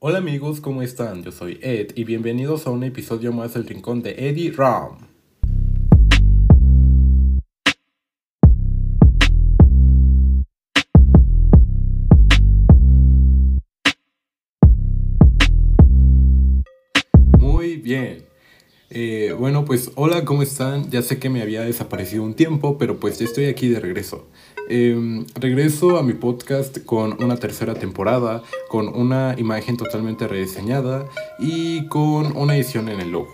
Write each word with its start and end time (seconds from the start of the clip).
Hola 0.00 0.18
amigos, 0.18 0.60
¿cómo 0.60 0.82
están? 0.82 1.24
Yo 1.24 1.32
soy 1.32 1.58
Ed 1.60 1.88
y 1.96 2.04
bienvenidos 2.04 2.68
a 2.68 2.70
un 2.70 2.84
episodio 2.84 3.32
más 3.32 3.54
del 3.54 3.66
Rincón 3.66 4.00
de 4.00 4.28
Eddie 4.28 4.52
Ram. 4.52 5.08
Muy 17.40 17.74
bien. 17.78 18.24
Eh, 18.90 19.34
bueno, 19.36 19.64
pues 19.64 19.90
hola, 19.96 20.24
¿cómo 20.24 20.42
están? 20.42 20.88
Ya 20.92 21.02
sé 21.02 21.18
que 21.18 21.28
me 21.28 21.42
había 21.42 21.62
desaparecido 21.62 22.22
un 22.22 22.34
tiempo, 22.34 22.78
pero 22.78 23.00
pues 23.00 23.18
ya 23.18 23.24
estoy 23.24 23.46
aquí 23.46 23.68
de 23.68 23.80
regreso. 23.80 24.28
Em, 24.70 25.24
regreso 25.34 25.96
a 25.96 26.02
mi 26.02 26.12
podcast 26.12 26.84
con 26.84 27.22
una 27.22 27.38
tercera 27.38 27.72
temporada, 27.74 28.42
con 28.68 28.88
una 28.88 29.34
imagen 29.38 29.78
totalmente 29.78 30.28
rediseñada 30.28 31.08
y 31.38 31.88
con 31.88 32.36
una 32.36 32.54
edición 32.54 32.90
en 32.90 33.00
el 33.00 33.10
logo. 33.10 33.32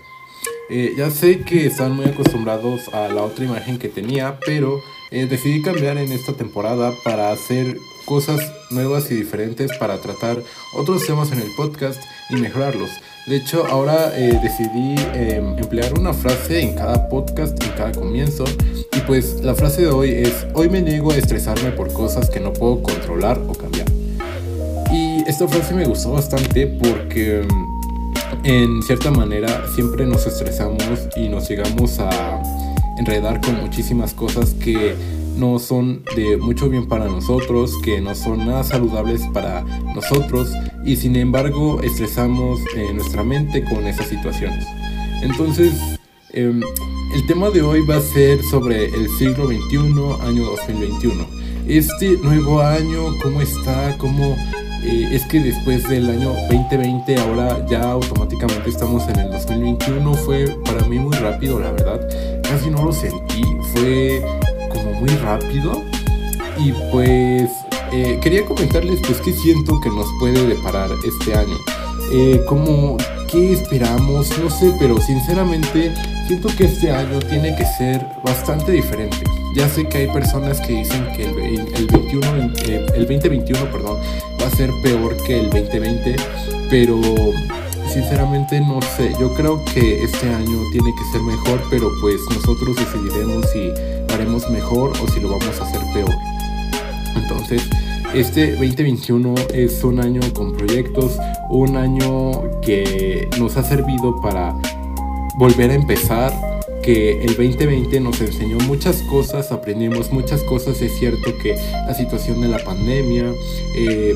Eh, 0.71 0.95
ya 0.97 1.11
sé 1.11 1.41
que 1.41 1.67
están 1.67 1.97
muy 1.97 2.07
acostumbrados 2.07 2.89
a 2.95 3.09
la 3.09 3.23
otra 3.23 3.45
imagen 3.45 3.79
que 3.79 3.89
tenía, 3.89 4.39
pero 4.47 4.81
eh, 5.11 5.27
decidí 5.27 5.61
cambiar 5.61 5.99
en 5.99 6.13
esta 6.13 6.35
temporada 6.35 6.93
para 7.05 7.33
hacer 7.33 7.77
cosas 8.05 8.41
nuevas 8.71 9.11
y 9.11 9.17
diferentes 9.17 9.77
para 9.79 10.01
tratar 10.01 10.41
otros 10.73 11.05
temas 11.05 11.33
en 11.33 11.41
el 11.41 11.49
podcast 11.57 12.01
y 12.31 12.37
mejorarlos. 12.37 12.91
De 13.27 13.37
hecho, 13.37 13.67
ahora 13.67 14.13
eh, 14.15 14.39
decidí 14.43 14.95
em, 15.15 15.57
emplear 15.57 15.99
una 15.99 16.13
frase 16.13 16.61
en 16.61 16.75
cada 16.75 17.09
podcast, 17.09 17.59
en 17.65 17.71
cada 17.71 17.91
comienzo. 17.93 18.45
Y 18.95 19.01
pues 19.07 19.41
la 19.43 19.55
frase 19.55 19.81
de 19.83 19.89
hoy 19.89 20.11
es, 20.11 20.47
hoy 20.53 20.69
me 20.69 20.83
niego 20.83 21.11
a 21.11 21.17
estresarme 21.17 21.71
por 21.71 21.91
cosas 21.91 22.29
que 22.29 22.39
no 22.39 22.53
puedo 22.53 22.83
controlar 22.83 23.41
o 23.49 23.55
cambiar. 23.55 23.87
Y 24.93 25.27
esta 25.27 25.49
frase 25.49 25.73
me 25.73 25.87
gustó 25.87 26.13
bastante 26.13 26.67
porque 26.67 27.41
em, 27.41 27.49
en 28.45 28.83
cierta 28.83 29.11
manera 29.11 29.65
siempre 29.75 30.05
nos 30.05 30.27
estresamos 30.27 30.83
y 31.17 31.31
nos 31.31 31.49
llegamos 31.49 31.99
a 32.01 32.43
enredar 32.99 33.41
con 33.41 33.59
muchísimas 33.59 34.13
cosas 34.13 34.53
que 34.53 34.95
no 35.39 35.59
son 35.59 36.05
de 36.15 36.37
mucho 36.37 36.69
bien 36.69 36.87
para 36.87 37.07
nosotros, 37.07 37.73
que 37.83 38.03
no 38.03 38.15
son 38.15 38.47
nada 38.47 38.65
saludables 38.65 39.23
para 39.33 39.63
nosotros 39.95 40.51
y 40.85 40.97
sin 40.97 41.17
embargo 41.17 41.81
estresamos 41.83 42.61
eh, 42.77 42.93
nuestra 42.93 43.23
mente 43.23 43.65
con 43.65 43.87
esas 43.87 44.07
situaciones. 44.07 44.67
Entonces, 45.23 45.73
em, 46.33 46.63
el 47.15 47.27
tema 47.27 47.51
de 47.51 47.63
hoy 47.63 47.81
va 47.87 47.97
a 47.97 48.01
ser 48.01 48.43
sobre 48.43 48.87
el 48.87 49.09
siglo 49.19 49.47
XXI, 49.47 50.27
año 50.27 50.45
2021. 50.45 51.27
Este 51.67 52.19
nuevo 52.19 52.61
año, 52.61 53.19
¿cómo 53.23 53.41
está? 53.41 53.97
¿Cómo 53.99 54.37
eh, 54.85 55.09
es 55.13 55.25
que 55.27 55.41
después 55.41 55.89
del 55.89 56.11
año 56.11 56.35
2020 56.51 57.19
ahora 57.19 57.65
ya 57.67 57.93
automáticamente 57.93 58.69
estamos 58.69 59.09
en 59.09 59.21
el 59.21 59.31
2021? 59.31 60.15
Fue 60.15 60.45
para 60.65 60.87
mí 60.87 60.99
muy 60.99 61.17
rápido, 61.17 61.59
la 61.59 61.71
verdad. 61.73 62.01
Casi 62.43 62.69
no 62.69 62.85
lo 62.85 62.93
sentí, 62.93 63.43
fue 63.73 64.23
como 64.71 64.93
muy 65.01 65.09
rápido. 65.09 65.81
Y 66.59 66.73
pues 66.93 67.51
eh, 67.93 68.19
quería 68.23 68.45
comentarles 68.45 69.01
pues 69.01 69.21
qué 69.21 69.33
siento 69.33 69.81
que 69.81 69.89
nos 69.89 70.07
puede 70.19 70.47
deparar 70.47 70.91
este 71.05 71.35
año. 71.35 71.57
Eh, 72.13 72.41
como 72.49 72.97
qué 73.31 73.53
esperamos, 73.53 74.31
no 74.39 74.51
sé, 74.51 74.73
pero 74.79 75.01
sinceramente 75.01 75.93
siento 76.27 76.49
que 76.57 76.65
este 76.65 76.91
año 76.91 77.19
tiene 77.21 77.55
que 77.57 77.65
ser 77.65 78.07
bastante 78.25 78.73
diferente. 78.73 79.19
Ya 79.57 79.69
sé 79.69 79.89
que 79.89 79.99
hay 79.99 80.07
personas 80.09 80.61
que 80.61 80.75
dicen 80.75 81.07
que 81.17 81.25
el, 81.25 81.39
el 81.75 81.87
21, 81.87 82.53
eh, 82.67 82.87
el 82.95 83.07
2021 83.07 83.71
perdón, 83.71 83.99
va 84.41 84.47
a 84.47 84.51
ser 84.51 84.71
peor 84.83 85.17
que 85.25 85.41
el 85.41 85.51
2020, 85.51 86.17
pero 86.71 87.01
sinceramente 87.93 88.61
no 88.61 88.81
sé. 88.83 89.13
Yo 89.21 89.33
creo 89.35 89.65
que 89.65 90.03
este 90.03 90.29
año 90.29 90.59
tiene 90.73 90.93
que 90.95 91.13
ser 91.13 91.23
mejor, 91.23 91.63
pero 91.71 91.91
pues 92.01 92.21
nosotros 92.31 92.77
decidiremos 92.77 93.47
si 93.51 93.71
haremos 94.13 94.49
mejor 94.51 94.93
o 95.01 95.09
si 95.09 95.21
lo 95.21 95.31
vamos 95.31 95.61
a 95.61 95.65
hacer 95.65 95.81
peor. 95.93 96.14
Entonces, 97.45 97.69
este 98.15 98.53
2021 98.53 99.35
es 99.53 99.85
un 99.85 100.01
año 100.01 100.21
con 100.33 100.57
proyectos, 100.57 101.19
un 101.51 101.77
año 101.77 102.61
que 102.63 103.29
nos 103.39 103.59
ha 103.59 103.63
servido 103.63 104.19
para 104.23 104.57
volver 105.37 105.71
a 105.71 105.75
empezar, 105.75 106.33
que 106.83 107.23
el 107.23 107.37
2020 107.37 108.01
nos 108.01 108.21
enseñó 108.21 108.59
muchas 108.61 109.03
cosas, 109.03 109.53
aprendimos 109.53 110.11
muchas 110.11 110.43
cosas, 110.45 110.81
es 110.81 110.99
cierto 110.99 111.37
que 111.43 111.55
la 111.87 111.93
situación 111.93 112.41
de 112.41 112.49
la 112.49 112.59
pandemia, 112.65 113.31
eh, 113.77 114.15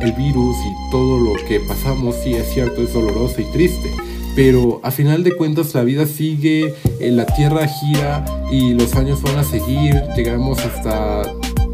el 0.00 0.12
virus 0.12 0.56
y 0.56 0.90
todo 0.90 1.18
lo 1.18 1.34
que 1.46 1.60
pasamos, 1.60 2.14
sí 2.22 2.34
es 2.34 2.46
cierto, 2.52 2.82
es 2.82 2.92
doloroso 2.92 3.40
y 3.40 3.44
triste 3.44 3.90
pero 4.38 4.78
a 4.84 4.92
final 4.92 5.24
de 5.24 5.32
cuentas 5.32 5.74
la 5.74 5.82
vida 5.82 6.06
sigue, 6.06 6.72
eh, 7.00 7.10
la 7.10 7.26
tierra 7.26 7.66
gira 7.66 8.24
y 8.52 8.72
los 8.72 8.94
años 8.94 9.20
van 9.20 9.36
a 9.36 9.42
seguir, 9.42 10.00
llegamos 10.16 10.60
hasta 10.60 11.22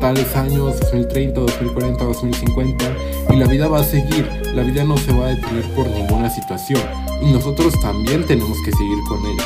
tales 0.04 0.36
años, 0.36 0.78
2030, 0.80 1.40
2040, 1.40 2.04
2050, 2.04 2.84
y 3.30 3.36
la 3.36 3.46
vida 3.46 3.68
va 3.68 3.80
a 3.80 3.84
seguir, 3.84 4.28
la 4.54 4.62
vida 4.62 4.84
no 4.84 4.98
se 4.98 5.10
va 5.14 5.28
a 5.28 5.30
detener 5.30 5.64
por 5.74 5.88
ninguna 5.88 6.28
situación, 6.28 6.82
y 7.22 7.32
nosotros 7.32 7.72
también 7.80 8.22
tenemos 8.26 8.58
que 8.66 8.70
seguir 8.72 8.98
con 9.08 9.24
ella. 9.24 9.44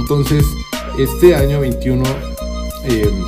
Entonces, 0.00 0.44
este 0.96 1.34
año 1.34 1.58
21 1.58 2.04
em, 2.84 3.24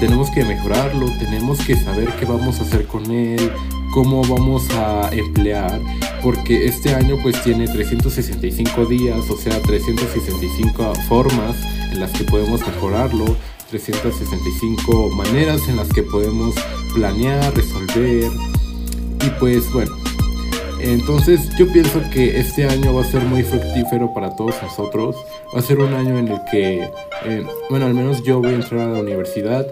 tenemos 0.00 0.28
que 0.32 0.44
mejorarlo, 0.44 1.06
tenemos 1.18 1.58
que 1.60 1.76
saber 1.76 2.10
qué 2.20 2.26
vamos 2.26 2.60
a 2.60 2.64
hacer 2.64 2.86
con 2.86 3.10
él, 3.10 3.50
cómo 3.94 4.20
vamos 4.20 4.68
a 4.72 5.08
emplear, 5.12 5.80
porque 6.22 6.66
este 6.66 6.94
año 6.94 7.16
pues 7.22 7.42
tiene 7.42 7.66
365 7.68 8.84
días, 8.84 9.30
o 9.30 9.38
sea, 9.38 9.58
365 9.62 10.92
formas 11.08 11.56
en 11.90 12.00
las 12.00 12.10
que 12.10 12.24
podemos 12.24 12.60
mejorarlo, 12.60 13.34
365 13.72 15.08
maneras 15.16 15.66
en 15.66 15.76
las 15.76 15.88
que 15.88 16.02
podemos 16.02 16.54
planear, 16.94 17.54
resolver 17.54 18.30
y 19.24 19.30
pues 19.40 19.72
bueno. 19.72 19.96
Entonces 20.78 21.40
yo 21.56 21.66
pienso 21.72 22.02
que 22.12 22.38
este 22.38 22.66
año 22.66 22.92
va 22.94 23.00
a 23.00 23.04
ser 23.04 23.22
muy 23.22 23.42
fructífero 23.42 24.12
para 24.12 24.36
todos 24.36 24.62
nosotros. 24.62 25.16
Va 25.54 25.60
a 25.60 25.62
ser 25.62 25.78
un 25.78 25.94
año 25.94 26.18
en 26.18 26.28
el 26.28 26.38
que, 26.50 26.82
eh, 27.24 27.46
bueno, 27.70 27.86
al 27.86 27.94
menos 27.94 28.22
yo 28.22 28.40
voy 28.40 28.50
a 28.50 28.56
entrar 28.56 28.80
a 28.80 28.92
la 28.92 29.00
universidad 29.00 29.66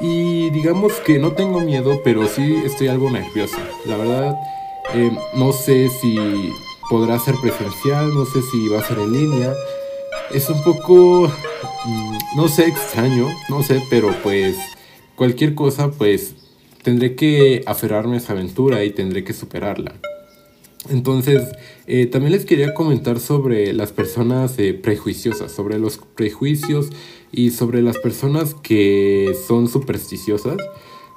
y 0.00 0.50
digamos 0.50 0.94
que 1.06 1.20
no 1.20 1.32
tengo 1.32 1.60
miedo, 1.60 2.00
pero 2.02 2.26
sí 2.26 2.56
estoy 2.64 2.88
algo 2.88 3.08
nervioso. 3.08 3.58
La 3.86 3.96
verdad, 3.96 4.34
eh, 4.94 5.12
no 5.36 5.52
sé 5.52 5.90
si 6.00 6.18
podrá 6.90 7.20
ser 7.20 7.36
presencial, 7.40 8.12
no 8.14 8.24
sé 8.24 8.40
si 8.50 8.68
va 8.68 8.80
a 8.80 8.88
ser 8.88 8.98
en 8.98 9.12
línea. 9.12 9.52
Es 10.32 10.48
un 10.48 10.60
poco, 10.64 11.30
no 12.36 12.48
sé, 12.48 12.66
extraño, 12.66 13.28
no 13.48 13.62
sé, 13.62 13.82
pero 13.90 14.14
pues 14.22 14.56
cualquier 15.16 15.54
cosa, 15.54 15.90
pues 15.90 16.34
tendré 16.82 17.14
que 17.14 17.62
aferrarme 17.66 18.14
a 18.14 18.18
esa 18.18 18.32
aventura 18.32 18.84
y 18.84 18.90
tendré 18.90 19.24
que 19.24 19.32
superarla. 19.32 19.94
Entonces, 20.90 21.42
eh, 21.86 22.06
también 22.06 22.32
les 22.32 22.44
quería 22.44 22.74
comentar 22.74 23.18
sobre 23.18 23.72
las 23.72 23.92
personas 23.92 24.58
eh, 24.58 24.74
prejuiciosas, 24.74 25.50
sobre 25.50 25.78
los 25.78 25.98
prejuicios 25.98 26.90
y 27.32 27.50
sobre 27.50 27.80
las 27.80 27.96
personas 27.98 28.54
que 28.54 29.34
son 29.46 29.68
supersticiosas, 29.68 30.58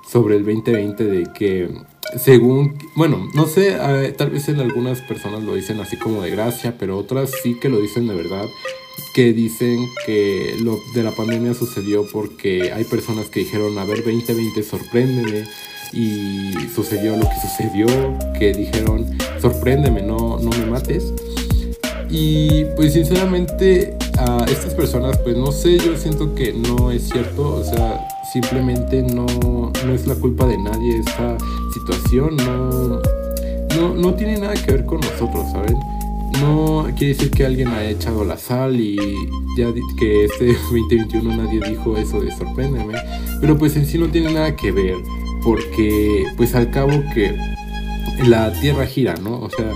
sobre 0.10 0.38
el 0.38 0.46
2020 0.46 1.04
de 1.04 1.28
que 1.34 1.70
según, 2.16 2.78
bueno, 2.96 3.28
no 3.34 3.48
sé, 3.48 3.78
tal 4.18 4.30
vez 4.30 4.48
en 4.48 4.60
algunas 4.60 5.02
personas 5.02 5.44
lo 5.44 5.56
dicen 5.56 5.80
así 5.80 5.98
como 5.98 6.22
de 6.22 6.32
gracia, 6.32 6.76
pero 6.80 6.98
otras 6.98 7.32
sí 7.44 7.60
que 7.60 7.70
lo 7.70 7.80
dicen 7.80 8.08
de 8.08 8.16
verdad, 8.16 8.46
que 9.14 9.34
dicen 9.34 9.88
que 10.06 10.56
lo 10.62 10.80
de 10.94 11.04
la 11.04 11.12
pandemia 11.12 11.54
sucedió 11.54 12.06
porque 12.12 12.72
hay 12.72 12.86
personas 12.86 13.28
que 13.30 13.42
dijeron, 13.42 13.78
a 13.78 13.84
ver, 13.84 14.04
2020, 14.04 14.64
sorpréndeme 14.64 15.46
y 15.94 16.54
sucedió 16.74 17.18
lo 17.18 17.28
que 17.28 17.36
sucedió, 17.42 17.88
que 18.38 18.54
dijeron, 18.54 19.06
sorpréndeme, 19.42 20.02
no, 20.02 20.40
no 20.40 20.50
me 20.52 20.66
mates. 20.66 21.14
Y 22.10 22.66
pues 22.78 22.94
sinceramente 22.94 23.98
a 24.18 24.46
estas 24.50 24.74
personas, 24.74 25.18
pues 25.20 25.36
no 25.36 25.52
sé, 25.52 25.78
yo 25.78 25.98
siento 25.98 26.34
que 26.34 26.54
no 26.54 26.92
es 26.92 27.10
cierto, 27.10 27.56
o 27.56 27.64
sea, 27.64 28.07
simplemente 28.32 29.04
no, 29.04 29.26
no 29.86 29.94
es 29.94 30.08
la 30.08 30.16
culpa 30.16 30.46
de 30.46 30.58
nadie 30.58 31.00
esta 31.00 31.38
situación, 31.74 32.36
no, 32.38 33.02
no, 33.76 33.94
no 33.96 34.14
tiene 34.16 34.40
nada 34.40 34.54
que 34.54 34.72
ver 34.72 34.86
con 34.86 35.00
nosotros, 35.00 35.52
¿saben? 35.52 35.78
No 36.42 36.86
quiere 36.98 37.14
decir 37.14 37.32
que 37.32 37.46
alguien 37.46 37.70
haya 37.70 37.90
echado 37.90 38.24
la 38.24 38.38
sal 38.38 38.80
y 38.80 38.98
ya 39.58 39.74
que 39.98 40.26
este 40.26 40.54
2021 40.72 41.36
nadie 41.36 41.62
dijo 41.68 41.98
eso 41.98 42.22
de 42.22 42.32
sorpréndeme, 42.32 42.96
pero 43.42 43.58
pues 43.58 43.76
en 43.76 43.86
sí 43.86 43.98
no 43.98 44.08
tiene 44.08 44.34
nada 44.34 44.56
que 44.56 44.72
ver 44.72 44.96
porque 45.44 46.26
pues 46.36 46.54
al 46.56 46.70
cabo 46.72 46.92
que 47.14 47.36
la 48.28 48.52
Tierra 48.60 48.86
gira, 48.86 49.16
¿no? 49.16 49.40
O 49.40 49.50
sea, 49.50 49.72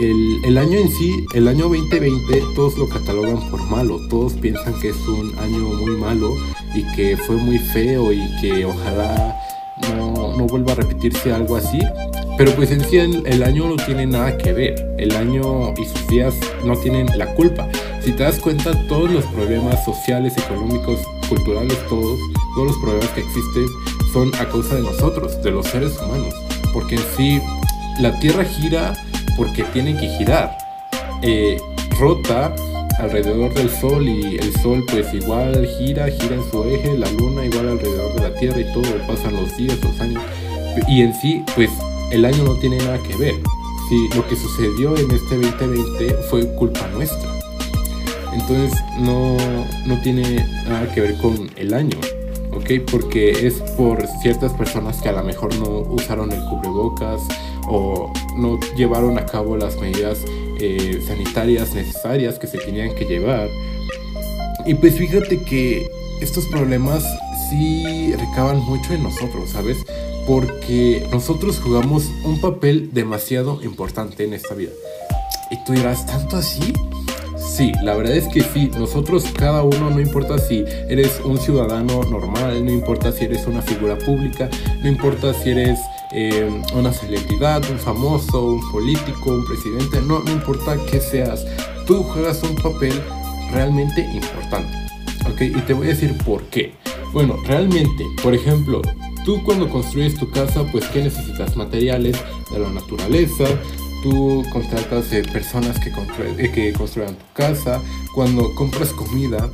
el, 0.00 0.58
año 0.58 0.78
en 0.78 0.90
sí, 0.90 1.26
el 1.34 1.48
año 1.48 1.68
2020, 1.68 2.42
todos 2.54 2.76
lo 2.78 2.88
catalogan 2.88 3.50
por 3.50 3.62
malo, 3.64 4.00
todos 4.08 4.32
piensan 4.34 4.78
que 4.80 4.88
es 4.88 4.96
un 5.06 5.38
año 5.38 5.58
muy 5.58 5.96
malo 5.96 6.34
y 6.74 6.82
que 6.94 7.16
fue 7.16 7.36
muy 7.36 7.58
feo 7.58 8.12
y 8.12 8.28
que 8.40 8.64
ojalá 8.64 9.36
no, 9.96 10.36
no 10.36 10.46
vuelva 10.46 10.72
a 10.72 10.76
repetirse 10.76 11.32
algo 11.32 11.56
así. 11.56 11.78
pero 12.38 12.54
pues 12.54 12.70
en 12.70 12.82
sí 12.84 12.98
el, 12.98 13.42
año 13.42 13.68
no 13.68 13.76
tiene 13.76 14.06
nada 14.06 14.36
que 14.36 14.52
ver. 14.52 14.94
El 14.98 15.14
año 15.16 15.72
y 15.74 15.84
sus 15.84 16.08
días 16.08 16.34
no 16.64 16.76
tienen 16.76 17.06
la 17.16 17.26
culpa. 17.34 17.68
Si 18.02 18.12
te 18.12 18.24
das 18.24 18.38
cuenta, 18.38 18.72
todos 18.88 19.10
los 19.10 19.24
problemas 19.26 19.84
sociales, 19.84 20.36
económicos, 20.36 21.00
culturales, 21.28 21.78
todos, 21.88 22.18
todos 22.54 22.68
los 22.68 22.76
problemas 22.78 23.08
que 23.10 23.20
existen 23.20 23.66
son 24.12 24.34
a 24.34 24.48
causa 24.48 24.74
de 24.74 24.82
nosotros, 24.82 25.42
de 25.42 25.50
los 25.50 25.66
seres 25.66 25.98
humanos. 26.00 26.34
Porque 26.72 26.96
en 26.96 27.02
sí 27.16 27.40
la 28.00 28.18
Tierra 28.18 28.44
gira 28.44 28.94
porque 29.36 29.62
tiene 29.72 29.96
que 29.96 30.08
girar. 30.18 30.56
Eh, 31.22 31.60
rota 31.98 32.54
alrededor 32.98 33.52
del 33.54 33.70
Sol 33.70 34.08
y 34.08 34.36
el 34.36 34.52
Sol 34.60 34.84
pues 34.90 35.12
igual 35.14 35.66
gira, 35.78 36.08
gira 36.08 36.36
en 36.36 36.50
su 36.50 36.64
eje, 36.64 36.96
la 36.96 37.10
Luna 37.12 37.44
igual 37.44 37.68
alrededor 37.68 38.14
de 38.14 38.20
la 38.20 38.34
Tierra 38.34 38.60
y 38.60 38.72
todo, 38.72 39.06
pasan 39.06 39.34
los 39.34 39.56
días, 39.56 39.78
los 39.82 40.00
años. 40.00 40.22
Y 40.88 41.02
en 41.02 41.14
sí 41.14 41.42
pues 41.54 41.70
el 42.10 42.24
año 42.24 42.44
no 42.44 42.54
tiene 42.56 42.78
nada 42.78 42.98
que 43.02 43.16
ver. 43.16 43.34
Si 43.88 44.08
lo 44.16 44.26
que 44.28 44.36
sucedió 44.36 44.96
en 44.96 45.10
este 45.10 45.36
2020 45.36 46.14
fue 46.30 46.46
culpa 46.54 46.86
nuestra. 46.88 47.30
Entonces 48.32 48.72
no, 48.98 49.36
no 49.86 50.00
tiene 50.02 50.46
nada 50.66 50.90
que 50.92 51.00
ver 51.00 51.16
con 51.18 51.50
el 51.56 51.74
año. 51.74 51.98
¿ok? 52.52 52.90
Porque 52.90 53.46
es 53.46 53.54
por 53.76 54.06
ciertas 54.20 54.52
personas 54.52 55.00
que 55.00 55.08
a 55.08 55.12
lo 55.12 55.22
mejor 55.22 55.54
no 55.56 55.80
usaron 55.80 56.32
el 56.32 56.40
cubrebocas 56.44 57.20
o 57.68 58.12
no 58.36 58.58
llevaron 58.76 59.18
a 59.18 59.26
cabo 59.26 59.56
las 59.56 59.76
medidas 59.80 60.24
eh, 60.60 61.02
sanitarias 61.06 61.74
necesarias 61.74 62.38
que 62.38 62.46
se 62.46 62.58
tenían 62.58 62.94
que 62.94 63.04
llevar. 63.04 63.48
Y 64.66 64.74
pues 64.74 64.94
fíjate 64.94 65.42
que 65.42 65.86
estos 66.20 66.46
problemas 66.46 67.04
sí 67.50 68.14
recaban 68.16 68.58
mucho 68.60 68.94
en 68.94 69.02
nosotros, 69.02 69.50
¿sabes? 69.50 69.78
Porque 70.26 71.06
nosotros 71.10 71.58
jugamos 71.58 72.04
un 72.24 72.40
papel 72.40 72.90
demasiado 72.92 73.60
importante 73.62 74.24
en 74.24 74.34
esta 74.34 74.54
vida. 74.54 74.70
Y 75.50 75.62
tú 75.64 75.72
dirás, 75.72 76.06
¿tanto 76.06 76.36
así? 76.36 76.72
Sí, 77.36 77.72
la 77.82 77.94
verdad 77.94 78.16
es 78.16 78.28
que 78.28 78.40
sí, 78.40 78.70
nosotros 78.78 79.26
cada 79.36 79.62
uno, 79.62 79.90
no 79.90 80.00
importa 80.00 80.38
si 80.38 80.64
eres 80.88 81.20
un 81.24 81.38
ciudadano 81.38 82.02
normal, 82.04 82.64
no 82.64 82.72
importa 82.72 83.12
si 83.12 83.24
eres 83.24 83.46
una 83.46 83.60
figura 83.60 83.98
pública, 83.98 84.48
no 84.80 84.88
importa 84.88 85.34
si 85.34 85.50
eres 85.50 85.78
eh, 86.14 86.62
una 86.74 86.92
celebridad, 86.92 87.62
un 87.70 87.78
famoso, 87.78 88.44
un 88.44 88.70
político, 88.70 89.30
un 89.30 89.44
presidente, 89.44 90.00
no, 90.02 90.20
no 90.20 90.30
importa 90.30 90.76
qué 90.90 91.00
seas, 91.00 91.44
tú 91.86 92.02
juegas 92.02 92.42
un 92.42 92.54
papel 92.56 92.92
realmente 93.50 94.02
importante. 94.12 94.76
¿Ok? 95.30 95.40
Y 95.40 95.60
te 95.62 95.72
voy 95.72 95.86
a 95.86 95.90
decir 95.90 96.16
por 96.24 96.42
qué. 96.44 96.74
Bueno, 97.12 97.36
realmente, 97.46 98.04
por 98.22 98.34
ejemplo, 98.34 98.82
tú 99.24 99.42
cuando 99.44 99.68
construyes 99.68 100.16
tu 100.16 100.30
casa, 100.30 100.64
pues 100.72 100.86
¿qué 100.88 101.02
necesitas? 101.02 101.56
Materiales 101.56 102.16
de 102.50 102.58
la 102.58 102.70
naturaleza, 102.70 103.44
tú 104.02 104.44
contratas 104.52 105.06
personas 105.32 105.78
que, 105.78 105.90
eh, 106.38 106.50
que 106.52 106.72
construyan 106.72 107.16
tu 107.16 107.24
casa, 107.34 107.80
cuando 108.14 108.54
compras 108.54 108.92
comida, 108.92 109.50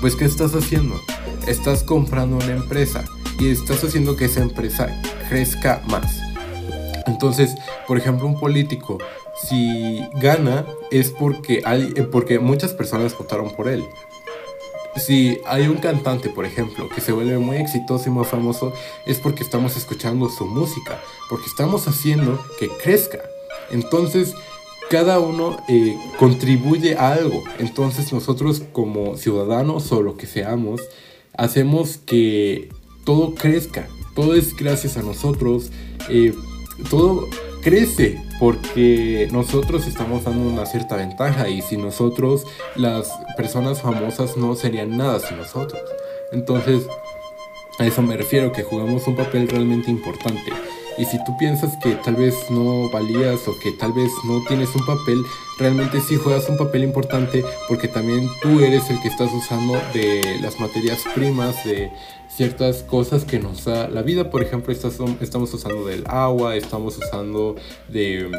pues 0.00 0.14
¿qué 0.16 0.26
estás 0.26 0.54
haciendo? 0.54 1.00
Estás 1.46 1.82
comprando 1.82 2.36
una 2.36 2.52
empresa 2.52 3.04
y 3.38 3.48
estás 3.48 3.82
haciendo 3.82 4.16
que 4.16 4.26
esa 4.26 4.42
empresa 4.42 4.88
crezca 5.28 5.82
más. 5.88 6.20
Entonces, 7.06 7.54
por 7.86 7.98
ejemplo, 7.98 8.26
un 8.26 8.38
político, 8.38 8.98
si 9.48 10.00
gana 10.14 10.64
es 10.90 11.10
porque, 11.10 11.62
hay, 11.64 11.92
porque 12.10 12.38
muchas 12.38 12.72
personas 12.72 13.16
votaron 13.16 13.54
por 13.54 13.68
él. 13.68 13.84
Si 14.96 15.40
hay 15.46 15.66
un 15.66 15.78
cantante, 15.78 16.28
por 16.28 16.46
ejemplo, 16.46 16.88
que 16.88 17.00
se 17.00 17.12
vuelve 17.12 17.38
muy 17.38 17.56
exitoso 17.56 18.08
y 18.08 18.12
muy 18.12 18.24
famoso, 18.24 18.72
es 19.06 19.18
porque 19.18 19.42
estamos 19.42 19.76
escuchando 19.76 20.28
su 20.28 20.46
música, 20.46 21.00
porque 21.28 21.46
estamos 21.46 21.88
haciendo 21.88 22.40
que 22.60 22.68
crezca. 22.68 23.18
Entonces, 23.72 24.34
cada 24.90 25.18
uno 25.18 25.56
eh, 25.68 25.96
contribuye 26.18 26.96
a 26.96 27.12
algo. 27.12 27.42
Entonces 27.58 28.12
nosotros 28.12 28.62
como 28.72 29.16
ciudadanos 29.16 29.90
o 29.92 30.02
lo 30.02 30.16
que 30.16 30.26
seamos, 30.26 30.80
hacemos 31.36 31.98
que 31.98 32.68
todo 33.04 33.34
crezca. 33.34 33.88
Todo 34.14 34.34
es 34.34 34.54
gracias 34.56 34.96
a 34.96 35.02
nosotros. 35.02 35.70
Eh, 36.08 36.34
todo 36.90 37.28
crece 37.62 38.22
porque 38.38 39.28
nosotros 39.32 39.86
estamos 39.86 40.24
dando 40.24 40.48
una 40.48 40.66
cierta 40.66 40.96
ventaja 40.96 41.48
y 41.48 41.62
si 41.62 41.76
nosotros, 41.76 42.44
las 42.76 43.10
personas 43.36 43.80
famosas, 43.80 44.36
no 44.36 44.54
serían 44.54 44.96
nada 44.96 45.20
sin 45.20 45.38
nosotros. 45.38 45.80
Entonces, 46.32 46.86
a 47.78 47.86
eso 47.86 48.02
me 48.02 48.16
refiero, 48.16 48.52
que 48.52 48.62
jugamos 48.62 49.06
un 49.06 49.16
papel 49.16 49.48
realmente 49.48 49.90
importante. 49.90 50.52
Y 50.96 51.04
si 51.04 51.22
tú 51.24 51.36
piensas 51.36 51.76
que 51.82 51.94
tal 51.96 52.14
vez 52.14 52.34
no 52.50 52.88
valías 52.90 53.48
o 53.48 53.58
que 53.58 53.72
tal 53.72 53.92
vez 53.92 54.10
no 54.24 54.42
tienes 54.46 54.74
un 54.74 54.86
papel, 54.86 55.24
realmente 55.58 56.00
sí 56.00 56.16
juegas 56.16 56.48
un 56.48 56.56
papel 56.56 56.84
importante 56.84 57.44
porque 57.68 57.88
también 57.88 58.28
tú 58.42 58.60
eres 58.60 58.88
el 58.90 59.00
que 59.00 59.08
estás 59.08 59.32
usando 59.32 59.74
de 59.92 60.38
las 60.40 60.60
materias 60.60 61.02
primas, 61.14 61.64
de 61.64 61.90
ciertas 62.28 62.82
cosas 62.82 63.24
que 63.24 63.38
nos 63.38 63.64
da 63.64 63.88
la 63.88 64.02
vida. 64.02 64.30
Por 64.30 64.42
ejemplo, 64.42 64.72
estamos 64.72 65.54
usando 65.54 65.84
del 65.86 66.04
agua, 66.06 66.56
estamos 66.56 66.96
usando 66.98 67.56
de 67.88 68.30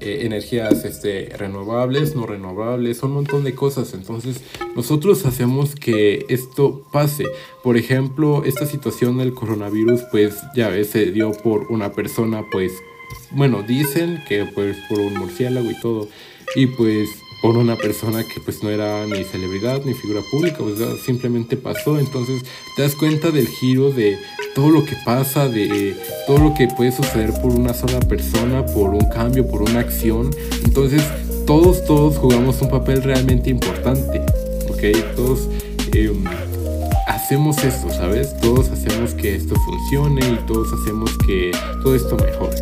eh, 0.00 0.20
energías 0.22 0.84
este, 0.84 1.30
renovables, 1.36 2.16
no 2.16 2.26
renovables, 2.26 3.02
un 3.02 3.12
montón 3.12 3.44
de 3.44 3.54
cosas. 3.54 3.94
Entonces 3.94 4.40
nosotros 4.74 5.24
hacemos 5.26 5.74
que 5.74 6.26
esto 6.28 6.82
pase. 6.92 7.26
Por 7.62 7.76
ejemplo, 7.76 8.44
esta 8.44 8.66
situación 8.66 9.18
del 9.18 9.34
coronavirus, 9.34 10.02
pues 10.10 10.36
ya 10.54 10.72
se 10.84 11.12
dio 11.12 11.32
por 11.32 11.70
una 11.70 11.92
persona, 11.92 12.44
pues, 12.50 12.72
bueno, 13.30 13.62
dicen 13.62 14.22
que 14.28 14.44
pues 14.54 14.76
por 14.88 14.98
un 14.98 15.14
murciélago 15.14 15.70
y 15.70 15.80
todo. 15.80 16.08
Y 16.56 16.66
pues 16.66 17.08
por 17.40 17.56
una 17.56 17.76
persona 17.76 18.24
que 18.24 18.40
pues 18.40 18.62
no 18.62 18.70
era 18.70 19.06
ni 19.06 19.22
celebridad 19.22 19.84
ni 19.84 19.92
figura 19.92 20.22
pública, 20.30 20.58
pues 20.58 20.78
simplemente 21.04 21.56
pasó. 21.56 21.98
Entonces 21.98 22.42
te 22.74 22.82
das 22.82 22.94
cuenta 22.94 23.30
del 23.30 23.46
giro 23.46 23.90
de 23.90 24.18
todo 24.54 24.70
lo 24.70 24.84
que 24.84 24.96
pasa, 25.04 25.48
de 25.48 25.96
todo 26.26 26.38
lo 26.38 26.54
que 26.54 26.68
puede 26.68 26.92
suceder 26.92 27.32
por 27.42 27.52
una 27.52 27.74
sola 27.74 28.00
persona, 28.00 28.64
por 28.66 28.90
un 28.90 29.08
cambio, 29.08 29.46
por 29.46 29.62
una 29.62 29.80
acción. 29.80 30.30
Entonces 30.64 31.02
todos, 31.46 31.84
todos 31.84 32.16
jugamos 32.16 32.62
un 32.62 32.70
papel 32.70 33.02
realmente 33.02 33.50
importante, 33.50 34.20
¿ok? 34.70 35.14
Todos 35.16 35.48
em, 35.92 36.24
hacemos 37.06 37.62
esto, 37.64 37.90
¿sabes? 37.90 38.36
Todos 38.40 38.70
hacemos 38.70 39.14
que 39.14 39.34
esto 39.34 39.54
funcione 39.56 40.20
y 40.26 40.46
todos 40.46 40.68
hacemos 40.72 41.10
que 41.26 41.50
todo 41.82 41.94
esto 41.94 42.16
mejore. 42.16 42.56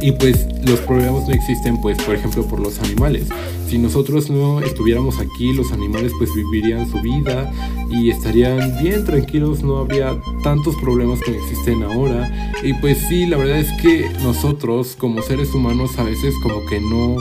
Y 0.00 0.12
pues 0.12 0.46
los 0.64 0.80
problemas 0.80 1.28
no 1.28 1.34
existen, 1.34 1.80
pues, 1.80 1.96
por 2.02 2.14
ejemplo, 2.14 2.46
por 2.46 2.60
los 2.60 2.78
animales 2.80 3.28
si 3.74 3.78
nosotros 3.78 4.30
no 4.30 4.60
estuviéramos 4.60 5.18
aquí, 5.18 5.52
los 5.52 5.72
animales 5.72 6.12
pues 6.18 6.30
vivirían 6.32 6.88
su 6.88 7.00
vida 7.00 7.50
y 7.94 8.10
estarían 8.10 8.82
bien 8.82 9.04
tranquilos, 9.04 9.62
no 9.62 9.78
habría 9.78 10.16
tantos 10.42 10.74
problemas 10.76 11.20
como 11.20 11.36
existen 11.36 11.82
ahora. 11.82 12.52
Y 12.62 12.72
pues 12.74 12.98
sí, 13.08 13.26
la 13.26 13.36
verdad 13.36 13.58
es 13.58 13.70
que 13.80 14.10
nosotros 14.22 14.96
como 14.98 15.22
seres 15.22 15.54
humanos 15.54 15.98
a 15.98 16.02
veces 16.02 16.34
como 16.42 16.64
que 16.66 16.80
no, 16.80 17.16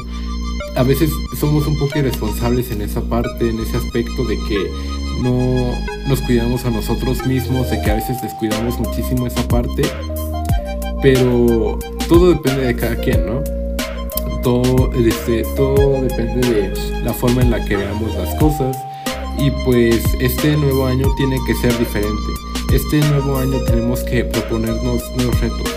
a 0.75 0.83
veces 0.83 1.11
somos 1.39 1.67
un 1.67 1.77
poco 1.77 1.99
irresponsables 1.99 2.71
en 2.71 2.81
esa 2.81 3.01
parte, 3.01 3.49
en 3.49 3.59
ese 3.59 3.77
aspecto 3.77 4.25
de 4.25 4.37
que 4.47 4.71
no 5.21 5.75
nos 6.07 6.21
cuidamos 6.21 6.65
a 6.65 6.69
nosotros 6.69 7.25
mismos, 7.25 7.69
de 7.69 7.81
que 7.81 7.91
a 7.91 7.95
veces 7.95 8.21
descuidamos 8.21 8.79
muchísimo 8.79 9.27
esa 9.27 9.47
parte. 9.47 9.83
Pero 11.01 11.77
todo 12.07 12.29
depende 12.29 12.65
de 12.65 12.75
cada 12.75 12.95
quien, 12.95 13.25
¿no? 13.25 13.63
todo, 14.43 14.91
este, 14.93 15.43
todo 15.55 16.01
depende 16.01 16.47
de 16.47 17.01
la 17.03 17.13
forma 17.13 17.41
en 17.41 17.49
la 17.49 17.63
que 17.65 17.77
veamos 17.77 18.13
las 18.15 18.35
cosas. 18.35 18.77
Y 19.37 19.51
pues 19.65 20.01
este 20.19 20.55
nuevo 20.57 20.85
año 20.85 21.07
tiene 21.15 21.37
que 21.45 21.55
ser 21.55 21.77
diferente. 21.77 22.33
Este 22.73 22.99
nuevo 23.09 23.37
año 23.37 23.59
tenemos 23.65 24.01
que 24.01 24.23
proponernos 24.25 25.01
nuevos 25.15 25.39
retos. 25.41 25.69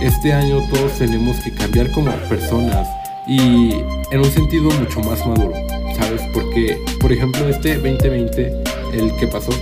Este 0.00 0.32
año 0.32 0.60
todos 0.70 0.92
tenemos 0.98 1.36
que 1.40 1.52
cambiar 1.52 1.90
como 1.92 2.10
personas 2.28 2.88
y 3.26 3.72
en 4.10 4.18
un 4.18 4.30
sentido 4.30 4.70
mucho 4.70 5.00
más 5.00 5.24
maduro, 5.26 5.52
¿sabes? 5.96 6.22
Porque, 6.32 6.82
por 7.00 7.12
ejemplo, 7.12 7.48
este 7.48 7.74
2020, 7.74 8.62
el 8.94 9.14
que 9.16 9.26
pasó, 9.26 9.52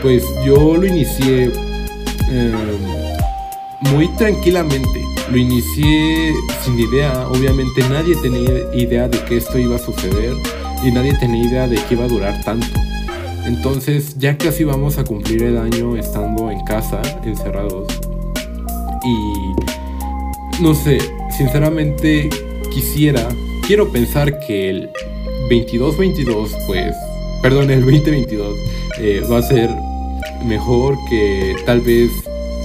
pues 0.00 0.24
yo 0.44 0.76
lo 0.76 0.86
inicié 0.86 1.52
em, 2.30 2.52
muy 3.92 4.08
tranquilamente 4.16 5.12
lo 5.30 5.38
inicié 5.38 6.34
sin 6.62 6.78
idea, 6.78 7.26
obviamente 7.28 7.82
nadie 7.88 8.14
tenía 8.16 8.52
idea 8.74 9.08
de 9.08 9.18
que 9.24 9.38
esto 9.38 9.58
iba 9.58 9.76
a 9.76 9.78
suceder 9.78 10.34
y 10.84 10.90
nadie 10.90 11.14
tenía 11.18 11.42
idea 11.44 11.68
de 11.68 11.76
que 11.76 11.94
iba 11.94 12.04
a 12.04 12.08
durar 12.08 12.42
tanto. 12.44 12.66
Entonces 13.44 14.16
ya 14.18 14.36
casi 14.38 14.64
vamos 14.64 14.98
a 14.98 15.04
cumplir 15.04 15.42
el 15.42 15.58
año 15.58 15.96
estando 15.96 16.50
en 16.50 16.64
casa, 16.64 17.00
encerrados. 17.24 17.92
Y 19.04 20.62
no 20.62 20.74
sé, 20.74 20.98
sinceramente 21.36 22.30
quisiera, 22.72 23.28
quiero 23.66 23.90
pensar 23.90 24.38
que 24.46 24.70
el 24.70 24.90
22-22, 25.50 26.50
pues, 26.66 26.94
perdón, 27.42 27.70
el 27.70 27.80
2022 27.80 28.56
eh, 28.98 29.22
va 29.30 29.38
a 29.38 29.42
ser 29.42 29.70
mejor 30.44 30.96
que 31.08 31.56
tal 31.66 31.80
vez 31.80 32.10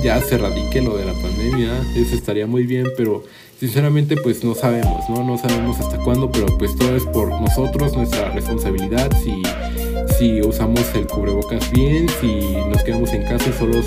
ya 0.04 0.22
se 0.22 0.38
radique 0.38 0.82
lo 0.82 0.96
de 0.96 1.06
la 1.06 1.14
pandemia, 1.14 1.82
eso 1.96 2.16
estaría 2.16 2.46
muy 2.46 2.66
bien, 2.66 2.88
pero 2.96 3.24
sinceramente 3.60 4.16
pues 4.18 4.44
no 4.44 4.54
sabemos, 4.54 5.10
¿no? 5.10 5.24
No 5.24 5.38
sabemos 5.38 5.80
hasta 5.80 5.98
cuándo, 5.98 6.32
pero 6.32 6.58
pues 6.58 6.76
todo 6.76 6.96
es 6.96 7.04
por 7.06 7.30
nosotros, 7.30 7.96
nuestra 7.96 8.30
responsabilidad, 8.32 9.12
si, 9.24 9.42
si 10.18 10.42
usamos 10.42 10.82
el 10.96 11.06
cubrebocas 11.08 11.70
bien, 11.72 12.08
si 12.20 12.56
nos 12.70 12.84
quedamos 12.84 13.14
en 13.14 13.24
casa 13.24 13.50
y 13.50 13.54
solo, 13.54 13.82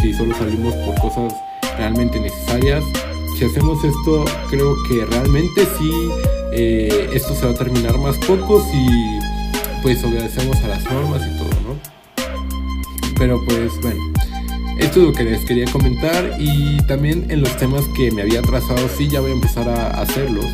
si 0.00 0.12
solo 0.14 0.34
salimos 0.36 0.74
por 0.74 0.94
cosas 1.00 1.34
realmente 1.76 2.18
necesarias. 2.18 2.82
Si 3.38 3.44
hacemos 3.44 3.84
esto, 3.84 4.24
creo 4.48 4.74
que 4.88 5.04
realmente 5.04 5.66
sí, 5.78 5.90
eh, 6.52 7.10
esto 7.12 7.34
se 7.34 7.44
va 7.44 7.52
a 7.52 7.54
terminar 7.54 7.98
más 7.98 8.16
poco 8.18 8.64
si 8.70 8.86
pues 9.82 10.02
obedecemos 10.02 10.56
a 10.64 10.68
las 10.68 10.84
normas 10.84 11.22
y 11.22 11.38
todo, 11.38 11.50
¿no? 11.66 13.14
Pero 13.18 13.44
pues 13.46 13.72
bueno. 13.82 14.00
Esto 14.78 15.00
es 15.00 15.06
lo 15.06 15.12
que 15.14 15.24
les 15.24 15.42
quería 15.46 15.64
comentar 15.72 16.36
y 16.38 16.76
también 16.86 17.30
en 17.30 17.40
los 17.40 17.56
temas 17.56 17.82
que 17.96 18.10
me 18.10 18.20
había 18.20 18.42
trazado, 18.42 18.86
sí, 18.94 19.08
ya 19.08 19.20
voy 19.20 19.30
a 19.30 19.34
empezar 19.34 19.66
a 19.70 20.02
hacerlos. 20.02 20.44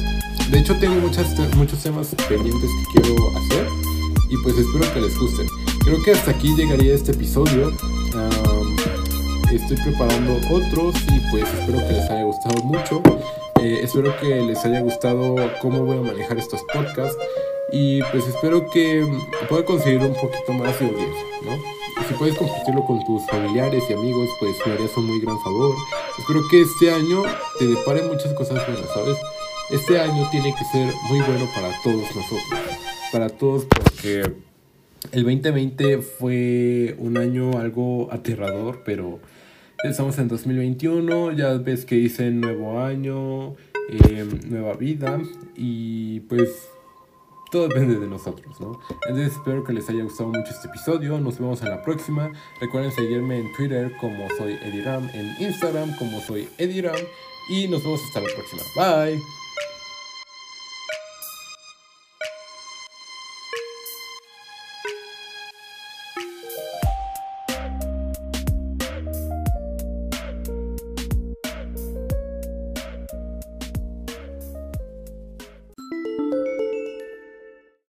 De 0.49 0.61
hecho, 0.61 0.76
tengo 0.76 0.95
muchas, 0.95 1.37
muchos 1.57 1.83
temas 1.83 2.14
pendientes 2.29 2.71
que 2.71 3.00
quiero 3.00 3.17
hacer 3.37 3.82
y 4.33 4.37
pues 4.39 4.57
espero 4.57 4.93
que 4.95 5.01
les 5.01 5.19
gusten. 5.19 5.47
Creo 5.85 6.03
que 6.03 6.12
hasta 6.12 6.31
aquí 6.31 6.57
llegaría 6.57 6.95
este 6.95 7.12
episodio. 7.12 7.71
estoy 9.53 9.77
preparando 9.85 10.41
otros 10.51 10.95
y 11.09 11.21
pues 11.31 11.45
espero 11.45 11.79
que 11.87 11.93
les 11.93 12.11
haya 12.11 12.25
gustado 12.25 12.62
mucho. 12.65 13.03
Eh, 13.61 13.81
espero 13.83 14.17
que 14.19 14.41
les 14.41 14.65
haya 14.65 14.81
gustado 14.81 15.37
cómo 15.61 15.85
voy 15.85 15.99
a 15.99 16.01
manejar 16.01 16.39
estos 16.39 16.62
podcasts 16.73 17.19
y 17.71 18.03
pues 18.05 18.27
espero 18.27 18.65
que 18.73 19.07
pueda 19.51 19.65
conseguir 19.67 20.01
un 20.01 20.15
poquito 20.15 20.53
más 20.55 20.79
de 20.81 20.87
audiencia, 20.87 21.25
¿no? 21.45 21.83
si 22.09 22.15
puedes 22.15 22.37
compartirlo 22.37 22.85
con 22.87 23.05
tus 23.05 23.25
familiares 23.27 23.85
y 23.89 23.93
amigos, 23.93 24.29
pues 24.41 24.57
me 24.67 24.73
harías 24.73 24.97
un 24.97 25.07
muy 25.07 25.21
gran 25.21 25.39
favor. 25.41 25.75
Espero 26.19 26.41
que 26.51 26.62
este 26.62 26.91
año 26.91 27.23
te 27.59 27.67
depare 27.67 28.03
muchas 28.03 28.33
cosas 28.33 28.67
buenas, 28.67 28.91
¿sabes? 28.93 29.17
Este 29.71 30.01
año 30.01 30.29
tiene 30.31 30.55
que 30.55 30.65
ser 30.65 30.93
muy 31.09 31.21
bueno 31.21 31.47
para 31.55 31.71
todos 31.83 32.03
nosotros. 32.17 32.91
Para 33.12 33.28
todos 33.28 33.66
porque 33.66 34.33
el 35.12 35.25
2020 35.25 35.99
fue 35.99 36.97
un 36.99 37.19
año 37.19 37.59
algo 37.59 38.09
aterrador, 38.11 38.83
pero 38.85 39.21
estamos 39.85 40.19
en 40.19 40.28
2021, 40.28 41.33
ya 41.33 41.52
ves 41.54 41.85
que 41.85 41.97
hice 41.97 42.31
nuevo 42.31 42.81
año, 42.81 43.54
eh, 43.90 44.26
nueva 44.49 44.75
vida 44.75 45.21
y 45.57 46.21
pues 46.21 46.69
todo 47.52 47.69
depende 47.69 47.99
de 47.99 48.07
nosotros, 48.07 48.59
¿no? 48.61 48.81
Entonces 49.07 49.35
espero 49.35 49.62
que 49.62 49.75
les 49.75 49.88
haya 49.90 50.02
gustado 50.02 50.31
mucho 50.31 50.50
este 50.50 50.69
episodio. 50.69 51.21
Nos 51.21 51.38
vemos 51.38 51.61
en 51.61 51.69
la 51.69 51.83
próxima. 51.83 52.33
Recuerden 52.61 52.90
seguirme 52.92 53.40
en 53.40 53.52
Twitter 53.52 53.92
como 54.00 54.26
soy 54.38 54.54
Ediram, 54.62 55.11
en 55.12 55.37
Instagram 55.38 55.95
como 55.97 56.21
soy 56.23 56.49
Ediram. 56.57 56.97
Y 57.50 57.69
nos 57.69 57.85
vemos 57.85 58.00
hasta 58.07 58.21
la 58.21 58.28
próxima. 58.35 58.62
Bye. 58.75 59.41